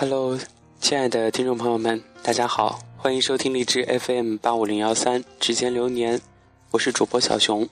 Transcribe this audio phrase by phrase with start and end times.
[0.00, 0.38] Hello，
[0.80, 6.18] 亲爱的听众朋友们，大家好，欢迎收听荔枝 FM 八五零幺三《指尖流年》，
[6.70, 7.68] 我是主播小熊。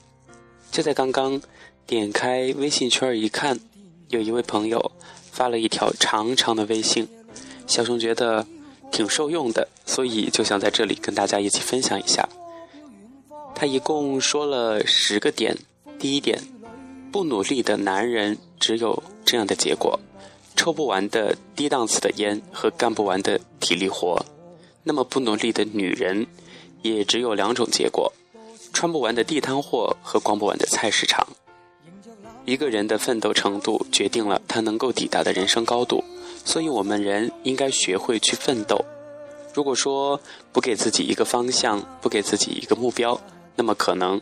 [0.73, 1.41] 就在刚刚，
[1.87, 3.61] 点开微信圈一看，
[4.09, 4.91] 有一位朋友
[5.31, 7.07] 发了一条长长的微信，
[7.69, 8.45] 小熊觉得
[8.91, 12.29] 挺受用的，所以就想在这里跟大家一起分享一下。
[13.55, 15.57] 他一共说了十个点，
[15.97, 16.43] 第一点，
[17.13, 20.01] 不努力的男人只有这样的结果。
[20.67, 24.21] 抽不完的低档次的烟和干不完的体力活，
[24.83, 26.27] 那么不努力的女人
[26.83, 28.13] 也只有两种结果：
[28.73, 31.25] 穿不完的地摊货和逛不完的菜市场。
[32.47, 36.03] 一个人的奋斗程度决定了他能够抵达的人生高度，
[36.45, 38.85] 所以我们人应该学会去奋斗。
[39.55, 40.21] 如果说
[40.51, 43.21] 不给自己一个方向，不给自己一个目标，
[43.55, 44.21] 那么可能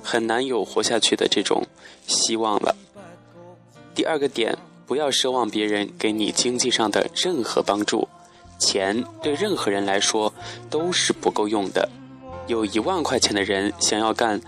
[0.00, 1.66] 很难有活下去的这种
[2.06, 2.76] 希望了。
[3.96, 4.56] 第二个点。
[4.86, 8.08] 不要奢望别人给你经济上的任何帮助，
[8.58, 10.32] 钱对任何人来说
[10.68, 11.88] 都是不够用的。
[12.46, 14.40] 有一万块钱的人想要干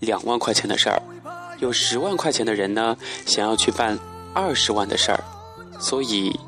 [0.00, 1.00] 两万块钱的事儿，
[1.60, 3.98] 有十万块钱的人呢想要去办
[4.34, 5.24] 二十万的事儿。
[5.78, 6.38] 所以，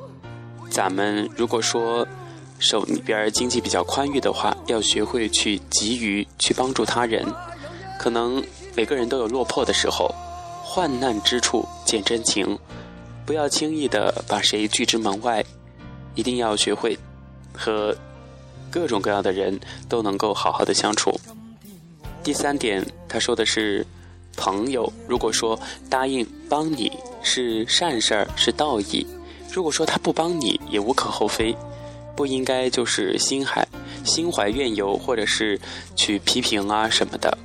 [0.70, 2.06] 咱们如果说
[2.58, 7.24] 手里边经济比较宽裕的话，要学会去给予、去帮助他人。
[7.98, 8.42] 可能
[8.74, 10.12] 每个人都有落魄的时候，
[10.62, 12.58] 患难之处见真情。
[13.28, 15.44] 不要轻易的把谁拒之门外，
[16.14, 16.98] 一定要学会
[17.52, 17.94] 和
[18.70, 21.12] 各种各样的人都能够好好的相处。
[22.24, 23.86] 第三点，他说的是
[24.34, 26.90] 朋友，如果说答应帮你
[27.22, 29.06] 是善事儿，是道义；
[29.52, 31.54] 如果说他不帮你，也无可厚非，
[32.16, 33.68] 不应该就是心海
[34.06, 35.60] 心怀怨尤，或者是
[35.94, 37.36] 去批评啊什么的。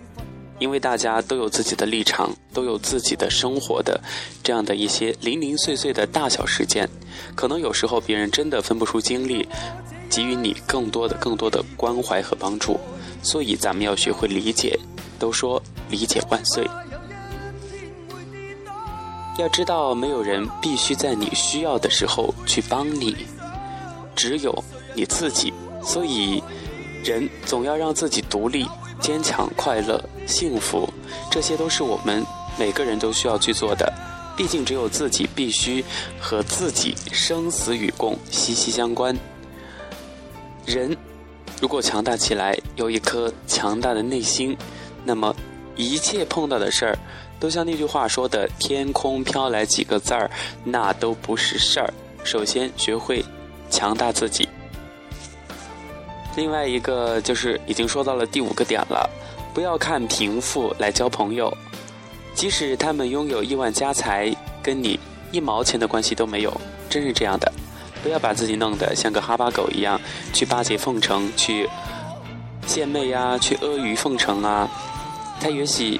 [0.64, 4.00] 因为大家都有自己的立场，都有自己的生活的
[4.42, 6.90] 这样的一些零零碎碎的大小事件，
[7.36, 9.46] 可能有时候别人真的分不出精力
[10.10, 12.80] 给予你更多的、更多的关怀和帮助，
[13.22, 14.80] 所以咱们要学会理解。
[15.20, 16.66] 都说理解万岁，
[19.38, 23.18] 要知道没有人必须在你需要的时候去帮你，
[24.16, 24.64] 只有
[24.96, 25.54] 你自己。
[25.84, 26.42] 所以，
[27.04, 28.66] 人总要让自己独立。
[29.04, 30.88] 坚强、快乐、幸福，
[31.30, 32.26] 这些都是我们
[32.58, 33.92] 每个人都需要去做的。
[34.38, 35.84] 毕竟，只有自己必须
[36.18, 39.14] 和自己生死与共，息息相关。
[40.66, 40.96] 人
[41.60, 44.58] 如果强大起来，有一颗强大的内心，
[45.04, 45.36] 那么
[45.76, 46.98] 一切碰到的事儿，
[47.42, 50.32] 都像那句话说的“天空飘来几个字儿”，
[50.64, 51.94] 那都不是事儿。
[52.24, 53.24] 首先，学会
[53.70, 54.48] 强大自己。
[56.36, 59.10] 另外一个就是已经说到了第五个点了，
[59.54, 61.56] 不要看贫富来交朋友，
[62.34, 65.00] 即使他们拥有亿万家财，跟你
[65.32, 67.52] 一毛钱的关系都没有，真是这样的。
[68.02, 70.00] 不要把自己弄得像个哈巴狗一样，
[70.34, 71.70] 去巴结奉承，去
[72.66, 74.68] 献媚呀，去阿谀奉承啊。
[75.40, 76.00] 他也许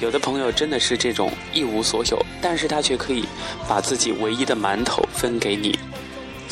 [0.00, 3.24] 有的朋友真的是这种一无所有，但是他却可以
[3.68, 5.78] 把自己唯一的馒头分给你。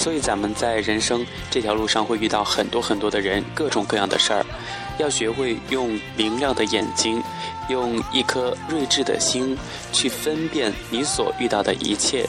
[0.03, 4.45] 所以，咱们在人生这条路上会遇到很多很多的人，各种各样的事儿，
[4.99, 7.23] 要学会用明亮的眼睛，
[7.69, 9.57] 用一颗睿智的心
[9.93, 12.27] 去分辨你所遇到的一切。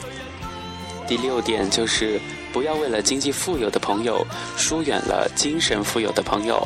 [1.08, 2.20] 第六点就是，
[2.52, 4.24] 不要为了经济富有的朋友
[4.56, 6.64] 疏远了精神富有的朋友。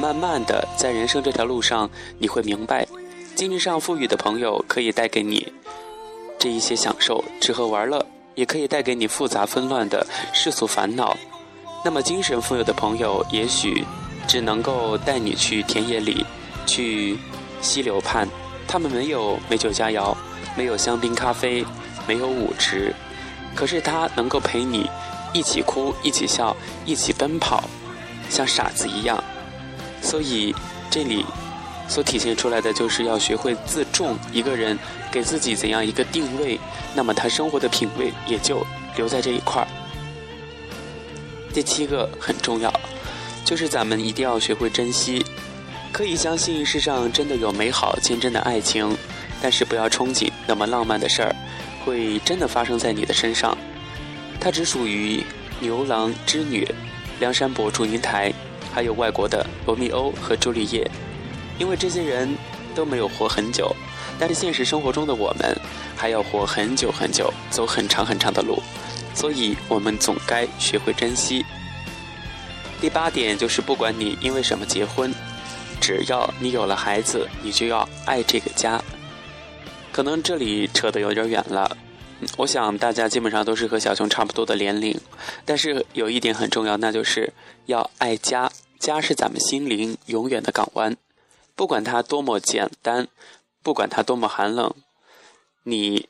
[0.00, 1.88] 慢慢的，在人生这条路上，
[2.18, 2.84] 你会明白，
[3.36, 5.46] 经济上富裕的朋友可以带给你
[6.40, 8.04] 这一些享受，吃喝玩乐。
[8.40, 11.14] 也可以带给你复杂纷乱的世俗烦恼，
[11.84, 13.84] 那么精神富有的朋友也许
[14.26, 16.24] 只能够带你去田野里，
[16.66, 17.18] 去
[17.60, 18.26] 溪流畔，
[18.66, 20.16] 他们没有美酒佳肴，
[20.56, 21.62] 没有香槟咖啡，
[22.08, 22.94] 没有舞池，
[23.54, 24.88] 可是他能够陪你
[25.34, 26.56] 一起哭，一起笑，
[26.86, 27.62] 一起奔跑，
[28.30, 29.22] 像傻子一样。
[30.00, 30.54] 所以
[30.90, 31.26] 这里。
[31.90, 34.78] 所体现出来的就是要学会自重，一个人
[35.10, 36.56] 给自己怎样一个定位，
[36.94, 38.64] 那么他生活的品味也就
[38.96, 39.66] 留在这一块儿。
[41.52, 42.72] 第七个很重要，
[43.44, 45.26] 就是咱们一定要学会珍惜。
[45.90, 48.96] 可以相信世上真的有美好坚贞的爱情，
[49.42, 51.34] 但是不要憧憬那么浪漫的事儿
[51.84, 53.58] 会真的发生在你的身上。
[54.38, 55.24] 它只属于
[55.58, 56.64] 牛郎织女、
[57.18, 58.32] 梁山伯祝英台，
[58.72, 60.88] 还有外国的罗密欧和朱丽叶。
[61.60, 62.34] 因为这些人
[62.74, 63.72] 都没有活很久，
[64.18, 65.56] 但是现实生活中的我们
[65.94, 68.60] 还要活很久很久，走很长很长的路，
[69.14, 71.44] 所以我们总该学会珍惜。
[72.80, 75.12] 第八点就是，不管你因为什么结婚，
[75.82, 78.82] 只要你有了孩子，你就要爱这个家。
[79.92, 81.76] 可能这里扯得有点远了，
[82.38, 84.98] 我想大家基本上都是和小熊差不多的年龄，
[85.44, 87.30] 但是有一点很重要，那就是
[87.66, 88.50] 要爱家。
[88.78, 90.96] 家是咱们心灵永远的港湾，
[91.60, 93.08] 不管它多么简单，
[93.62, 94.74] 不管它多么寒冷，
[95.64, 96.08] 你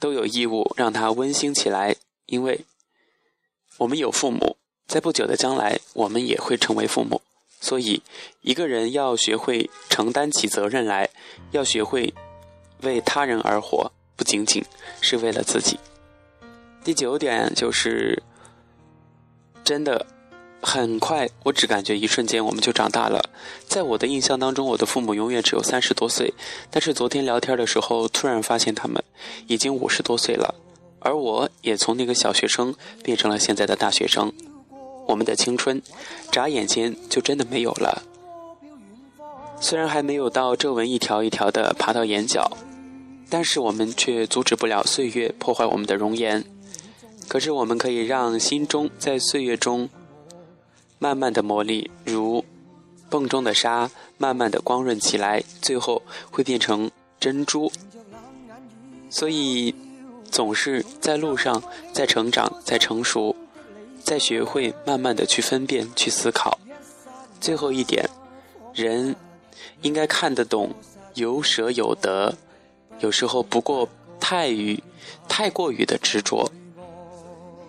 [0.00, 1.94] 都有义务让它温馨起来。
[2.26, 2.64] 因为
[3.76, 4.56] 我们有父母，
[4.88, 7.22] 在不久的将来，我们也会成为父母。
[7.60, 8.02] 所以，
[8.40, 11.08] 一个人要学会承担起责任来，
[11.52, 12.12] 要学会
[12.82, 13.92] 为他人而活。
[14.16, 14.64] 不仅仅
[15.00, 15.78] 是为了自己。
[16.82, 18.20] 第九点就是，
[19.62, 20.04] 真的
[20.60, 23.30] 很快，我只感觉一瞬间我们就长大了。
[23.66, 26.32] 在我的印象当中，我的父母永远只有三十多岁，
[26.70, 29.02] 但是昨天聊天的时候，突然发现他们
[29.46, 30.54] 已经五十多岁了，
[31.00, 34.32] 而我也从那个小学生变成了现在的大学生。
[35.06, 35.80] 我们的青春，
[36.30, 38.02] 眨眼间就真的没有了。
[39.60, 42.50] 虽然还没有到皱纹一条一条的爬到眼角。
[43.30, 46.42] 但是我们却阻止不了岁月破坏我们的容颜，
[47.28, 49.90] 可是我们可以让心中在岁月中
[50.98, 52.44] 慢慢的磨砺，如
[53.08, 56.90] 泵中的沙，慢慢的光润起来，最后会变成
[57.20, 57.70] 珍珠。
[59.08, 59.74] 所以，
[60.30, 61.62] 总是在路上，
[61.92, 63.34] 在成长，在成熟，
[64.02, 66.58] 在学会慢慢的去分辨，去思考。
[67.40, 68.10] 最后一点，
[68.74, 69.16] 人
[69.82, 70.74] 应该看得懂
[71.14, 72.36] 有舍有得。
[73.00, 74.82] 有时候不过太于
[75.28, 76.50] 太过于的执着，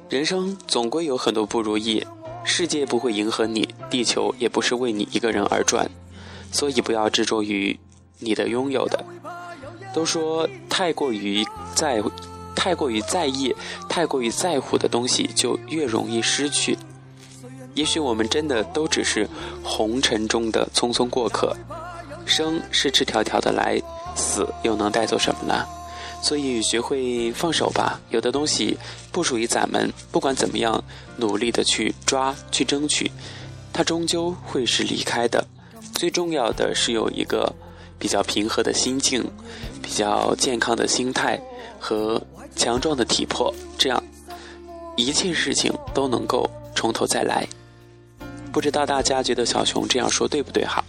[0.10, 2.06] 人生总归有很多不如意，
[2.44, 5.89] 世界不会迎合你，地球也不是为你一个人而转，
[6.51, 7.80] 所以不要执着于
[8.19, 9.03] 你的拥有的。
[9.94, 11.45] 都说太过于
[11.75, 12.01] 在
[12.56, 13.56] 太过于在意、
[13.88, 16.77] 太过于在乎的东西，就越容易失去。
[17.75, 19.27] 也许我们真的都只是
[19.63, 21.56] 红尘中的匆匆过客，
[22.25, 23.81] 生是赤条条的来。
[24.15, 25.65] 死又能带走什么呢？
[26.21, 28.00] 所以学会放手吧。
[28.10, 28.77] 有的东西
[29.12, 30.83] 不属于咱们，不管怎么样
[31.18, 33.10] 努力的去抓、去争取，
[33.71, 35.45] 它终究会是离开的。
[35.95, 37.54] 最重要的是有一个
[37.98, 39.24] 比较平和的心境，
[39.81, 41.39] 比较健康的心态
[41.80, 42.22] 和
[42.56, 44.04] 强壮的体魄，这样
[44.95, 47.48] 一切事情都能够从头再来。
[48.51, 50.83] 不知道大家觉得小熊这样说对不对哈？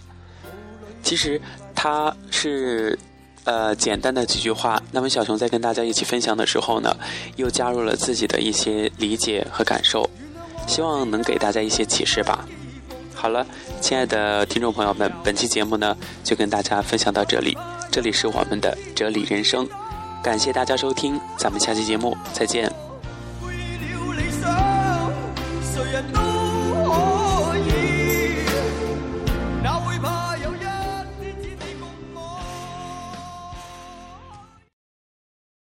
[1.03, 1.41] 其实
[1.73, 2.97] 他是。
[3.43, 4.81] 呃简单的几句话。
[4.91, 6.95] 那么小熊在跟大家一起分享的时候呢
[7.35, 10.09] 又加入了自己的一些理解和感受
[10.67, 12.47] 希望能给大家一些启示吧。
[13.13, 13.45] 好了
[13.79, 17.57] 亲爱的听众朋友们本期节目呢就跟大家分享到这里。
[17.91, 19.67] 这里是我们的哲理人生
[20.23, 22.71] 感谢大家收听咱们下期节目再见。